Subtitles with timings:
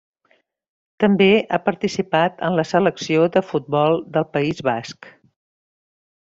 [1.03, 5.15] També ha participat en la selecció de futbol del País Basc.